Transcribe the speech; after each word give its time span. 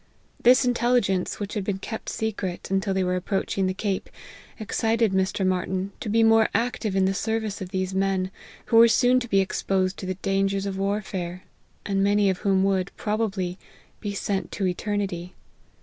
This 0.41 0.65
intelligence, 0.65 1.39
which 1.39 1.53
had 1.53 1.63
been 1.63 1.77
kept 1.77 2.09
secret, 2.09 2.71
until 2.71 2.91
they 2.91 3.03
were 3.03 3.15
approaching 3.15 3.67
the 3.67 3.73
cape, 3.75 4.09
ex 4.59 4.79
cited 4.79 5.11
Mr, 5.11 5.45
Martyn 5.45 5.91
to 5.99 6.09
be 6.09 6.23
more 6.23 6.49
active 6.55 6.95
in 6.95 7.05
the 7.05 7.13
service 7.13 7.61
of 7.61 7.69
these 7.69 7.93
men, 7.93 8.31
who 8.65 8.77
were 8.77 8.87
soon 8.87 9.19
to 9.19 9.27
be 9.29 9.41
exposed 9.41 9.97
to 9.97 10.07
the 10.07 10.15
dangers 10.15 10.65
of 10.65 10.75
warfare, 10.79 11.43
and 11.85 12.03
many 12.03 12.31
of 12.31 12.39
whom 12.39 12.63
would, 12.63 12.89
pro* 12.97 13.15
bably, 13.15 13.57
be 13.99 14.15
sent 14.15 14.51
to 14.53 14.65
eternity. 14.65 15.35